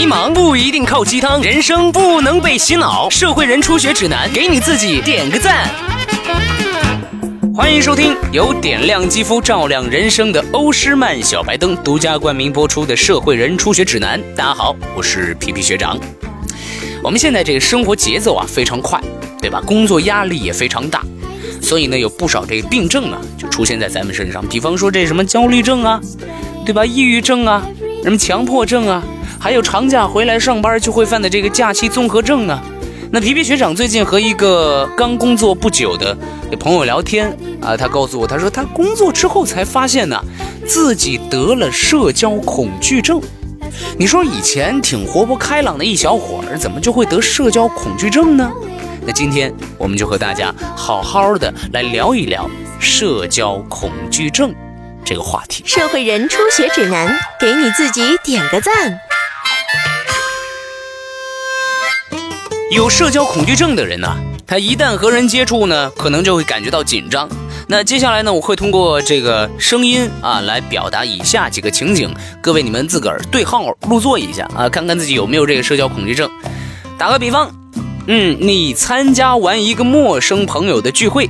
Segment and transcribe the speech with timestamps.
[0.00, 3.10] 迷茫不一定靠鸡汤，人生不能被洗脑。
[3.10, 5.68] 社会人初学指南，给你自己点个赞。
[7.54, 14.18] 欢迎收听由点亮肌肤、照亮人生的欧诗漫小白灯独家冠名播出的《社会人初学指南》。
[14.34, 15.98] 大家好，我是皮皮学长。
[17.02, 18.98] 我们现在这个生活节奏啊非常快，
[19.42, 19.62] 对吧？
[19.66, 21.04] 工作压力也非常大，
[21.60, 24.42] 所以呢有不少这个病症啊就出现在咱们身上。
[24.48, 26.00] 比方说这什么焦虑症啊，
[26.64, 26.86] 对吧？
[26.86, 27.62] 抑郁症啊，
[28.02, 29.04] 什么强迫症啊。
[29.40, 32.60] 还有长假回来上班就会犯的这个假期综合症呢，
[33.10, 36.14] 那皮皮学长最近和一个刚工作不久的
[36.58, 40.22] 朋友聊天啊，他告诉我，他说他工作之后才发现呢，
[40.66, 43.18] 自己得了社交恐惧症。
[43.96, 48.52] 你说以前挺活泼开朗的一小伙儿，怎么就会得社交恐惧症呢？
[49.06, 52.48] 那今天我们就和大家好好的来聊一聊
[52.78, 54.54] 社交恐惧症
[55.02, 55.64] 这个话题。
[55.66, 59.00] 社会人初学指南，给你自己点个赞。
[62.70, 67.28] 有社交恐惧症的人呢，他一旦和人接触呢，可能就会感觉到紧张。
[67.66, 76.30] 那接下来呢，我会通过这个声音啊，来表达以下几个情景，各位你们自个儿对号入座一下啊，看看自己有没有这个社交恐惧症。
[76.96, 77.52] 打个比方，
[78.06, 81.28] 嗯，你参加完一个陌生朋友的聚会，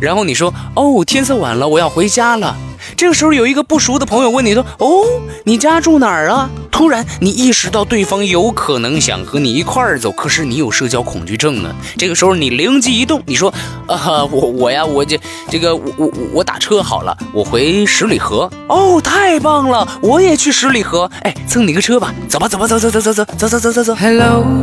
[0.00, 2.56] 然后你说，哦，天色晚了，我要回家了。
[2.96, 5.04] 这个时候有一个不熟的朋友问你说：“哦，
[5.44, 11.74] 你家住哪儿啊？”突然你意识到对方有可能想和你一块儿走，可是你有社交恐惧症啊。
[11.96, 13.52] 这个时候你灵机一动，你说
[13.86, 15.18] ：“啊，我我呀，我这
[15.50, 21.10] 这个我我我打车好了，我回十里河。”哦，太棒了，我也去十里河。
[21.22, 23.94] 哎，蹭你个车吧，走吧走吧走走走走走走走走走走。
[23.94, 24.54] Hello，it's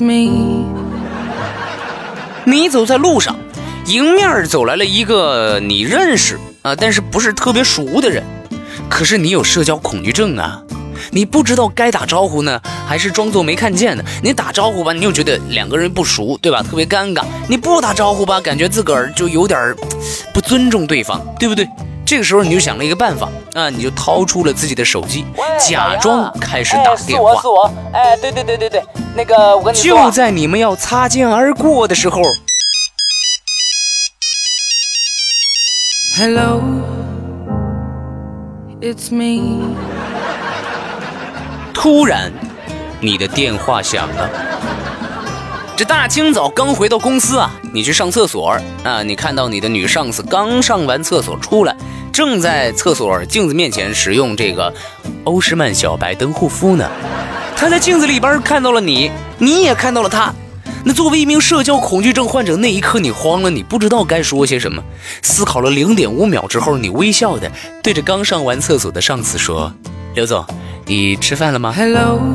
[0.00, 0.64] me。
[2.44, 3.36] 你走在路上。
[3.86, 8.22] 迎面走来了一个你认识啊，但是不是特别熟的人，
[8.88, 10.62] 可是你有社交恐惧症啊，
[11.10, 14.04] 你不知道该打招呼呢，还是装作没看见呢？
[14.22, 16.62] 你打招呼吧，你又觉得两个人不熟，对吧？
[16.62, 17.24] 特别尴尬。
[17.48, 19.74] 你不打招呼吧，感觉自个儿就有点
[20.32, 21.68] 不尊重对方，对不对？
[22.04, 25.24] 这个时候你就想了一个办法啊，你就掏出了自己的手机，
[25.58, 26.96] 假装开始打电话。
[26.96, 27.74] 是我，是我。
[27.92, 28.82] 哎，对对对对对，
[29.16, 32.22] 那个我跟你说，就在你们要擦肩而过的时候。
[36.24, 36.62] Hello，it's
[39.10, 39.74] me。
[41.74, 42.32] 突然，
[43.00, 44.30] 你的电话响了。
[45.74, 51.74] 这大清早刚回到公司啊，你去上厕所啊，你看到你的女上司刚上完厕所出来，
[52.12, 54.72] 正在厕所镜子面前使用这个
[55.24, 56.88] 欧诗漫小白灯护肤呢。
[57.56, 60.32] 她在镜子里边看到了你，你也看到了她。
[60.84, 64.82] 那作为一名社交恐惧症患者，那一刻你慌了，你不知道该说些什么。
[65.22, 67.48] 思考了零点五秒之后，你微笑的
[67.82, 69.72] 对着刚上完厕所的上司说
[70.16, 70.44] ：“刘总，
[70.86, 72.32] 你吃饭了吗？”Hello，it's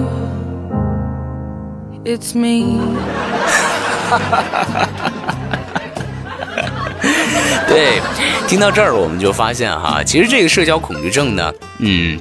[2.37, 2.79] me。
[7.67, 7.99] 对，
[8.47, 12.17] 听到这儿我们就发现哈，其实这个社交恐惧症呢，嗯，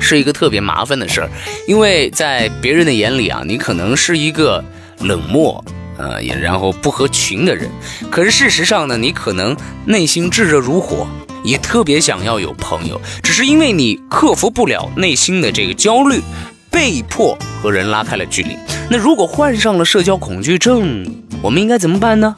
[0.00, 1.28] 是一个特别麻烦的事儿，
[1.66, 4.64] 因为在别人的眼里啊，你可能是一个。
[5.00, 5.64] 冷漠，
[5.98, 7.70] 呃，也然后不合群的人，
[8.10, 11.06] 可是事实上呢，你可能内心炙热如火，
[11.44, 16.20] 也特别想要有朋友，只是因为你克服不了内心的这个焦虑，
[16.70, 18.56] 被迫和人拉开了距离。
[18.90, 21.06] 那如果患上了社交恐惧症，
[21.42, 22.34] 我们应该怎么办呢？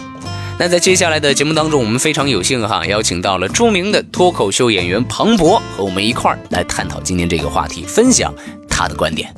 [0.60, 8.34] 那在接下来的节目当中，我们非常有幸哈，邀请到了著名的脱口秀演员庞博，和我们一块儿来探讨今天这个话题，分享
[8.68, 9.32] 他的观点。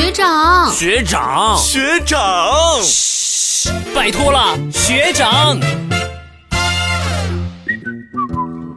[0.00, 5.58] 学长，学长，学长，嘘，拜托了，学长。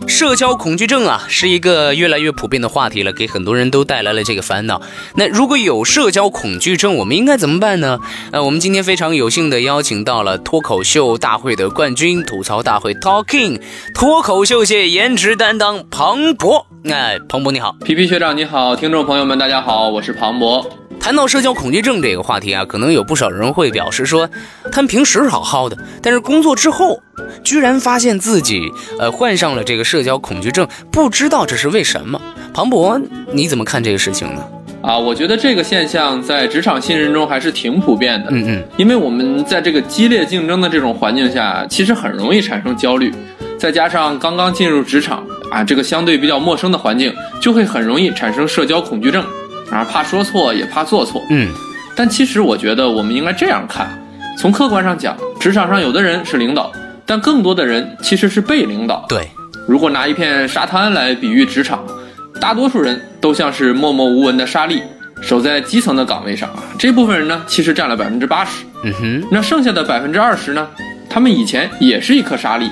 [0.06, 4.81] 社交恐惧症啊，是一个越来越普遍的话题了，给很多人都带来了这个烦恼。
[5.16, 8.00] 那如果有社交恐惧症，我们应该怎么办呢？
[8.33, 13.62] 呃，我们今天非常有幸的邀请到了脱口秀大会的冠军，吐槽大会 Talking
[13.95, 16.67] 脱口秀界颜值担当庞博。
[16.83, 20.69] 哎，庞博你好，皮皮学长你好，听众朋友们大家好，我是庞博。
[21.03, 24.29] 谈到社交恐惧症这个话题啊，可能有不少人会表示说，
[24.71, 26.97] 他们平时好好的，但是工作之后，
[27.44, 32.21] 居然发现自己呃患上了这个社交恐惧症，不知道这是为什么。
[32.53, 32.97] 庞博，
[33.33, 34.41] 你怎么看这个事情呢？
[34.81, 38.27] 啊，我觉得这个现象在职场新人中还是挺普遍的。
[38.31, 43.13] 嗯嗯，因为我们在这个激烈竞争的这种环境下，其实很容易产生焦虑，
[43.57, 45.21] 再加上刚刚进入职场
[45.51, 49.21] 啊，这个相对比较陌生的环境，就会很容易产生社交恐惧症。
[49.74, 51.52] 啊，怕说错也怕做错，嗯，
[51.96, 53.90] 但其实我觉得我们应该这样看，
[54.38, 56.72] 从客观上讲，职场上有的人是领导，
[57.06, 59.06] 但更多的人其实是被领导。
[59.10, 59.28] 对，
[59.68, 61.84] 如果拿一片沙滩来比喻职场，
[62.40, 64.81] 大多数人都像是默默无闻的沙粒，
[65.22, 66.64] 守在基层的岗位上啊。
[66.78, 68.64] 这部分人呢，其实占了百分之八十。
[68.84, 70.68] 嗯哼，那剩下的百分之二十呢，
[71.10, 72.70] 他们以前也是一颗沙粒，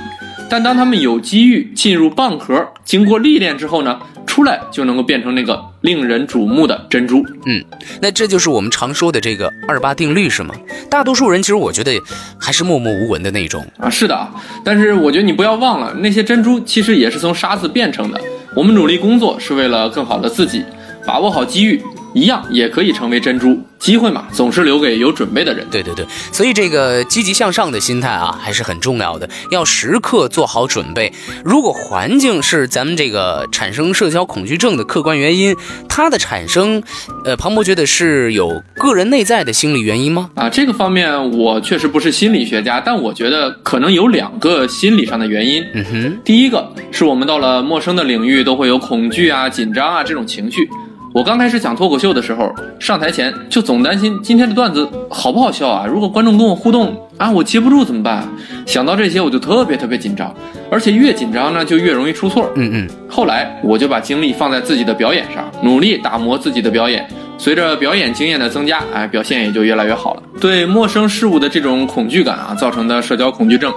[0.49, 3.97] 但当他们有机遇进入蚌壳，经过历练之后呢，
[4.31, 7.21] 出来就能够变成那个令人瞩目的珍珠。
[7.45, 7.61] 嗯，
[8.01, 10.55] 那这就是我们常说的这个二八定律是吗？
[10.89, 11.91] 大多数人其实我觉得
[12.39, 13.61] 还是默默无闻的那种。
[13.77, 14.33] 啊，是的啊，
[14.63, 18.21] 但是我觉得你不要忘了，那些珍珠其实也是从沙子变成的。
[18.55, 20.63] 我们努力工作是为了更好的自己，
[21.05, 21.83] 把握好机遇，
[22.13, 23.59] 一样也可以成为珍珠。
[23.79, 25.65] 机会嘛，总是留给有准备的人。
[25.71, 31.11] 对对对，所以这个积极向上的心态啊，还是很重要的，要时刻做好准备。
[31.43, 35.55] 如果环境是咱们这个产生社交恐惧症的客观原因，
[35.89, 36.83] 它的产生，
[37.25, 40.29] 呃，庞博觉得是有个人内在的心理原因吗？
[40.35, 45.65] 啊，这个方面我确实不是心理学家，但我觉得可能有两个心理上的原因。
[45.73, 50.69] 嗯哼，第一个是我们到了陌生的领域都会有恐惧啊、紧张啊这种情绪。
[51.13, 55.85] 我刚开始讲脱口秀的时候，上台前就总担心今天的段子好不好笑啊？
[55.85, 58.25] 如果观众跟我互动啊，我接不住怎么办？
[58.65, 60.33] 想到这些我就特别特别紧张，
[60.71, 62.49] 而且越紧张呢就越容易出错。
[62.55, 67.05] 嗯嗯，后来我就把精力放在自己的表演上，努力打磨自己的表演。
[67.37, 70.23] 随着表演经验的增加，哎，表现也就越来越好了。
[70.39, 73.73] 对陌生事物的这种恐惧感啊，造成的社交恐惧症，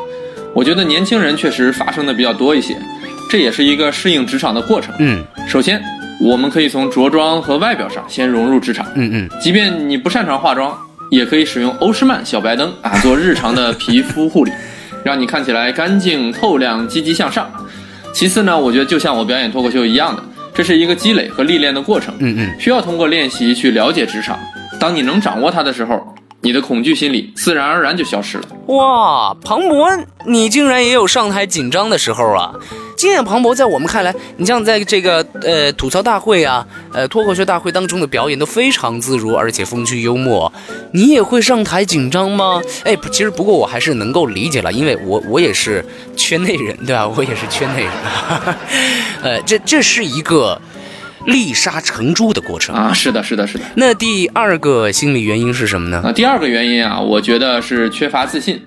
[0.54, 2.76] 我觉得年轻人确实发生的比较多一些。
[3.28, 4.94] 这也是一个适应职场的过程。
[5.00, 5.82] 嗯首先，
[6.20, 8.86] 我们可以从着装和外表上先融入职场。
[8.94, 10.76] 嗯嗯，即便你不擅长化妆，
[11.10, 14.52] 也可以使用欧诗漫小白灯啊，做日常的皮肤护理，
[15.04, 17.50] 让你看起来干净透亮、积极向上。
[18.12, 20.22] 其次呢，我觉得就像我表演脱口秀一样的，
[20.54, 22.14] 这是一个积累和历练的过程。
[22.20, 24.38] 嗯嗯，需要通过练习去了解职场。
[24.78, 26.14] 当你能掌握它的时候，
[26.44, 28.44] 你的恐惧心理自然而然就消失了。
[28.66, 29.88] 哇，庞博，
[30.26, 32.52] 你竟然也有上台紧张的时候啊！
[32.98, 40.52] 经验庞博，在我们看来，你像在这个呃吐槽大会啊、呃脱口秀大会当中的表演都非常自如，而且风趣幽默。
[40.92, 42.60] 你也会上台紧张吗？
[42.84, 45.82] 哎，不其实不过我还是能够理解了，因为我我也是
[46.14, 47.08] 圈内人，对吧？
[47.08, 47.92] 我也是圈内人，
[49.22, 50.60] 呃，这这是一个
[51.26, 52.74] 砾沙成珠的过程。
[52.74, 53.64] 啊，是的，是的，是的。
[53.74, 56.02] 那第二个心理原因是什么呢？
[56.04, 58.60] 啊，第二个原因啊，我觉得是缺乏自信，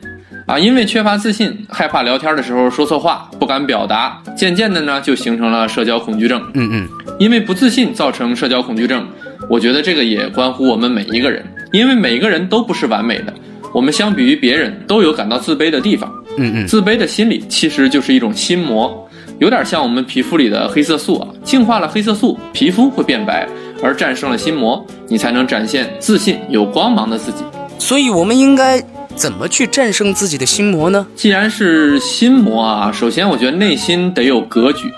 [0.46, 6.42] 啊，因为缺乏自信，害怕聊天的时候说错话，不敢表达，渐渐的呢，就形成了社交恐惧症。
[6.54, 6.88] 嗯嗯，
[7.20, 9.08] 因为不自信造成社交恐惧症，
[9.50, 13.34] 我觉得这个也关乎我们每一个人，因为每个人都不是完美的，
[13.74, 16.12] 我们相比于别人都有感到自卑的地方。
[16.40, 19.07] 嗯嗯，自卑的心理其实就是一种心魔，
[19.40, 23.48] 有点像我们皮肤里的黑色素啊，净化了黑色素，皮肤会变白，
[23.84, 27.44] 而战胜了心魔，你才能展现自信、有光芒的自己。
[27.78, 31.06] 所以我们应该怎么去战胜自己的心魔呢？
[31.16, 34.92] 既然是心魔啊，首先我觉得内心得有格局。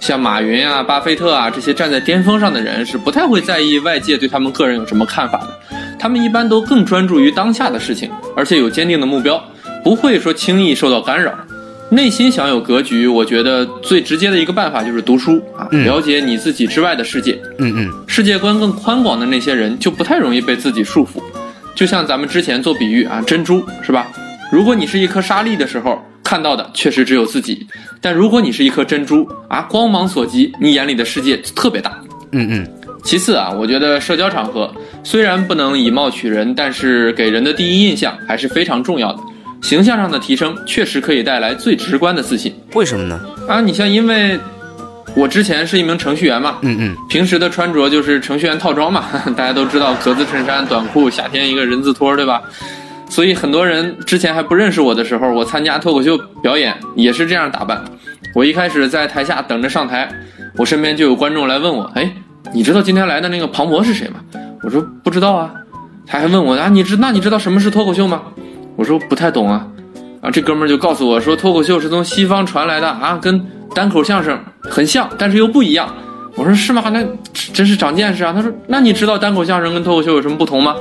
[0.00, 5.48] 像马云啊、巴菲特啊这些站在巅峰上的人，是不太会在意外界对他们个人有什么看法的。
[5.98, 9.42] 他们一般都更专注于当下的事情，而且有坚定的目标，
[9.84, 11.32] 不会说轻易受到干扰。
[11.90, 17.38] 内心想有格局，我觉得最直接的一个办法就是读书啊，嗯了解你自己之外的世界。
[17.58, 21.22] 嗯嗯世界观更宽广的那些人，就不太容易被自己束缚。
[21.74, 24.08] 就像咱们之前做比喻啊，珍珠是吧？
[24.50, 27.66] 如果你是一颗沙粒的时候，看到的确实只有自己；
[28.00, 31.92] 但如果你是一颗珍珠啊，光芒所及，你眼里的世界特别大。
[32.32, 32.68] 嗯嗯，
[33.04, 34.72] 其次啊，我觉得社交场合
[35.04, 39.18] 虽然不能以貌取人，但是给人的第一印象还是非常重要的。
[39.64, 43.18] 形象上的提升确实可以带来最直观的自信为什么呢？
[43.48, 43.62] 啊！
[43.62, 44.38] 你像因为
[45.16, 52.42] 我之前是一名程序员嘛，嗯嗯平时的穿着就是程序员套装嘛， 大家都知道格子衬衫、短裤，夏天一个人字拖，对吧？
[53.08, 57.82] 所以很多人之前还不认识我的时候，我参加脱口秀表演也是这样打扮。
[58.34, 60.06] 我一开始在台下等着上台，
[60.58, 62.14] 我身边就有观众来问我：“哎，
[62.52, 64.16] 你知道今天来的那个庞博是谁吗？”
[64.62, 65.54] 我说：“不知道啊。”
[66.06, 68.20] 他还问我：“啊，你知那你知道什么是脱口秀吗？”
[68.76, 69.66] 我说：“不太懂啊。”
[70.20, 75.94] 啊，这哥们儿就告诉我说，脱口秀是从西方传来的啊，跟单口相声很像，但是又不一样。
[76.34, 76.82] 我说是吗？
[76.90, 77.04] 那
[77.52, 78.32] 真是长见识啊。
[78.32, 80.74] 他说，那你知道单口相声跟脱口秀有什么不同吗？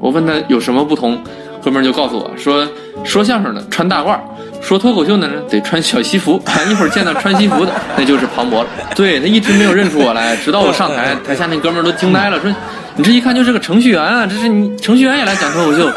[0.00, 1.22] 我问他有什么不同，
[1.62, 2.66] 哥们儿就告诉我说，
[3.04, 4.18] 说相声的穿大褂，
[4.60, 6.42] 说脱口秀的人得穿小西服。
[6.70, 8.68] 一会儿见到穿西服的， 那就是庞博了。
[8.94, 12.54] 对他一直没有认出我来，直到我上台， 台下那哥们儿都惊呆了，说
[12.96, 15.90] 你这一看就是个程序员啊，这是你程序员也来讲脱口秀，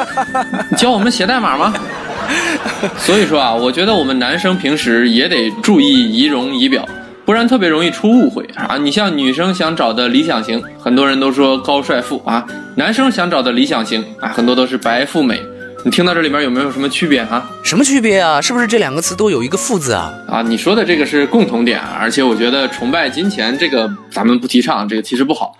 [0.70, 1.74] 你教我们写代码吗？
[2.98, 6.88] 所以说啊，我觉得我们男生平时也得注意仪容仪表，
[7.26, 8.78] 不然特别容易出误会啊。
[8.78, 12.44] 你像女生想找的理想型，很多人都说高帅富啊；
[12.76, 15.42] 男生想找的理想型啊，很多都是白富美。
[15.84, 17.50] 你听到这里边有没有什么区别啊？
[17.64, 18.40] 什么区别啊？
[18.40, 20.14] 是不是这两个词都有一个“富”字啊？
[20.28, 25.58] 啊，你说的这个是共同点，而且我觉得崇拜金钱这个咱们不提倡，这个其实不好。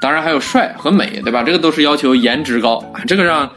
[0.00, 1.42] 当然还有帅和美，对吧？
[1.42, 3.50] 这个都是要求颜值高啊，这个让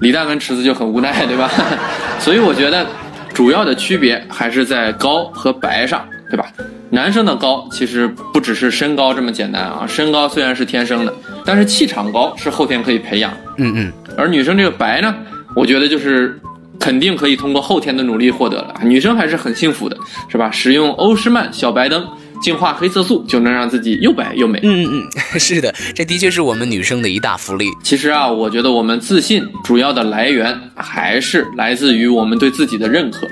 [0.00, 1.50] 李诞跟池子就很无奈，对吧？
[2.20, 2.86] 所以我觉得
[3.32, 6.46] 主要的区别还是在高和白上，对吧？
[6.90, 11.14] 男生的高其实不只是身高这么简单啊，身高虽然是天生的，
[11.46, 13.32] 但是气场高是后天可以培养。
[13.56, 15.14] 嗯嗯，而女生这个白呢？
[15.54, 16.38] 我觉得就是
[16.80, 19.96] 肯定可以通过后天的努力获得了，女生还是很幸福的，
[20.28, 20.50] 是吧？
[20.50, 22.06] 使用欧诗漫小白灯
[22.42, 24.58] 净化黑色素，就能让自己又白又美。
[24.62, 27.66] 嗯嗯嗯， 是的，这的确是我们女生的一大福利。
[27.84, 33.28] 其实啊，我觉得我们自信主要的来源还是来自于我们对自己的认可。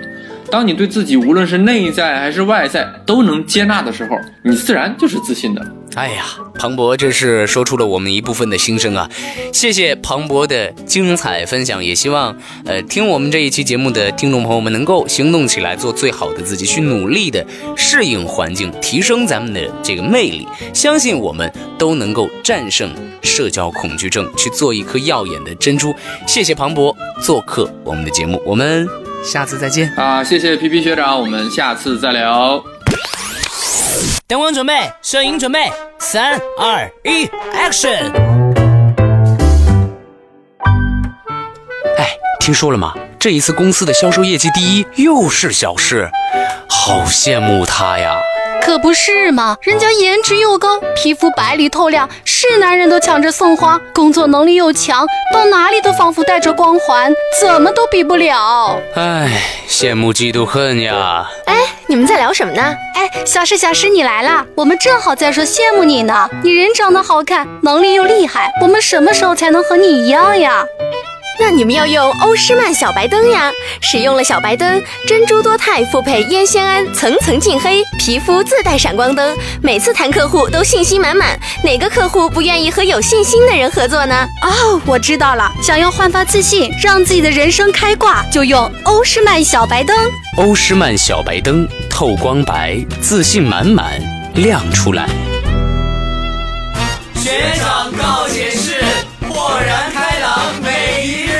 [0.50, 5.74] 当你对自己无论是内在还是外在都能接纳的时候，你自然就是自信的。
[5.96, 6.24] 哎呀，
[6.60, 9.08] 庞博这是说出了我们一部分的心声啊！
[9.50, 12.36] 谢谢庞博的精彩分享，也希望
[12.66, 17.42] 呃听我们这一期节目的听众朋友们能够行动起来，做最好的自己，去努力的
[17.78, 20.46] 适应环境，提升咱们的这个魅力。
[20.74, 25.94] 相信我们都能够战胜社交恐惧症，去做一颗耀眼的珍珠。
[26.26, 28.86] 谢谢庞博做客我们的节目，我们
[29.24, 30.22] 下次再见啊！
[30.22, 32.62] 谢谢皮皮学长，我们下次再聊。
[34.26, 35.72] 灯光准备，摄影准备，
[36.02, 38.10] 三二一，Action！
[41.98, 42.94] 哎，听说了吗？
[43.18, 46.08] 这一次公司的销售业绩第一又是小事，
[46.70, 48.16] 好羡慕他呀！
[48.62, 58.80] 可不是嘛，人家颜值又高，皮肤白里透亮，是男人都抢着送花，工作能力又强，到哪里都仿佛带着光环，怎么都比不了。
[58.94, 61.30] 哎，羡慕嫉妒恨呀！
[61.44, 61.54] 哎，
[61.90, 62.62] 你们在聊什么呢？
[62.94, 66.30] 哎，小诗小诗你来了，我们正好在说羡慕你呢。
[66.40, 70.64] 你人长得好看，能力又厉害，我们什么时候才能和你一样呀？
[71.40, 73.50] 那你们要用欧诗漫小白灯呀！
[73.80, 81.36] 使用了小白灯，珍珠多肽复配烟酰胺，层层净黑，皮肤自带闪光灯，每次谈客户都信心满满。
[81.64, 84.28] 哪个客户不愿意和有信心的人合作呢？
[84.42, 89.96] 哦，我知道了，想要焕发自信，让自己的人生开挂，就用欧诗漫小白灯。
[90.36, 94.00] 欧诗漫小白灯，透光白，自信满满，
[94.34, 95.06] 亮出来。
[97.14, 98.82] 学长告解释，
[99.28, 101.30] 豁然开朗每一日。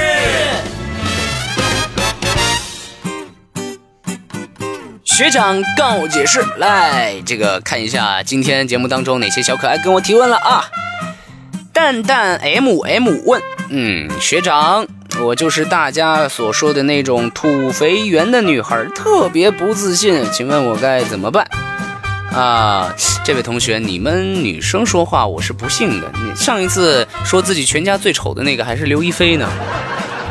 [5.05, 10.65] 学长告解释，来，这个看一下今天节目当中哪些小可爱跟我提问了啊？
[11.73, 13.41] 蛋蛋 M M 问，
[13.71, 14.87] 嗯，学长，
[15.23, 21.47] 我就是大家所说的那种土肥圆的女孩，特别不自信，请问我该怎么办？
[22.33, 26.11] 啊，这位同学，你们女生说话我是不信的。
[26.15, 29.49] 你上一次说自己全家最丑的那个还是刘亦菲呢。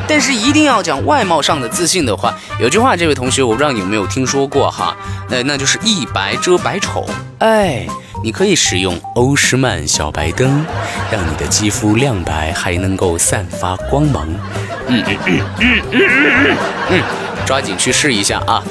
[0.08, 4.96] 但是一定要讲外貌上的自信的话，有句话，这位同学我不知道你有没有听说过哈，
[5.30, 7.08] 那，那就是一白遮百丑。
[7.38, 7.86] 哎，
[8.22, 10.66] 你可以使用欧诗漫小白灯，
[11.10, 14.28] 让你的肌肤亮白，还能够散发光芒。
[14.88, 16.58] 嗯嗯嗯嗯嗯
[16.90, 17.04] 嗯，
[17.46, 18.62] 抓紧去试一下啊！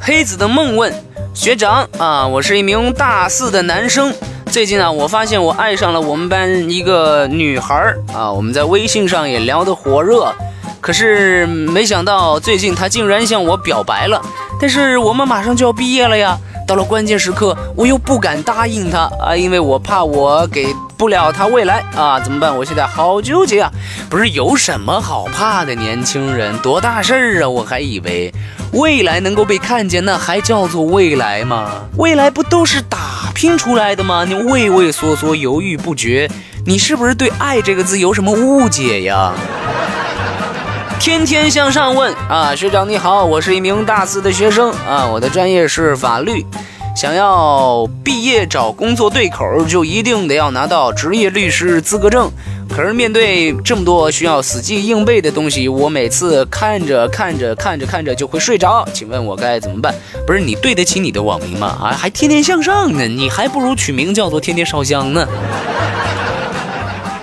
[0.00, 0.92] 黑子的梦问
[1.34, 4.12] 学长啊，我是一名大四的男生。
[4.46, 10.34] 最近啊，我发现我爱上了我们班一个女孩啊，我们在微信上也聊得火热。
[10.80, 14.20] 可是没想到，最近她竟然向我表白了。
[14.60, 16.36] 但是我们马上就要毕业了呀，
[16.70, 22.56] 到了关键时刻，我又不敢答应他啊，因为我怕我给不了他未来啊，怎么办？
[22.56, 23.68] 我现在好纠结啊！
[24.08, 27.48] 不是有什么好怕的，年轻人多大事儿啊？
[27.48, 28.32] 我还以为
[28.70, 31.72] 未来能够被看见，那还叫做未来吗？
[31.96, 34.24] 未来不都是打拼出来的吗？
[34.24, 36.30] 你畏畏缩缩、犹豫不决，
[36.64, 39.32] 你是不是对“爱”这个字有什么误解呀？
[41.00, 46.44] 天天向上问啊，学长你好，我是一名大四的学生啊，我的专业是法律，
[46.94, 52.30] 想要毕业找工作对口，就一定得要拿到职业律师资格证。
[52.68, 59.94] 可是面对这么多需要死记硬背的东西，我每次看着看着看着看着就会睡着，请问我该怎么办？
[60.26, 61.78] 不是你对得起你的网名吗？
[61.82, 65.26] 啊，还天天向上呢，你还不如取名叫做天天烧香呢。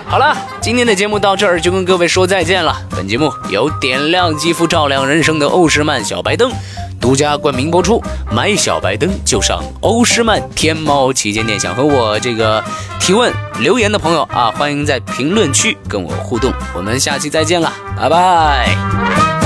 [0.08, 2.74] 好了，今天的节目到这儿就跟各位说再见了。
[2.90, 6.50] 本节目由点亮肌肤、照亮人生的欧诗漫小白灯
[6.98, 8.02] 独家冠名播出。
[8.32, 11.60] 买小白灯就上欧诗漫天猫旗舰店。
[11.60, 12.64] 想和我这个
[12.98, 16.50] 提问留言的朋友啊，欢迎在评论区跟我互动。
[16.74, 19.37] 我们下期再见了，拜拜。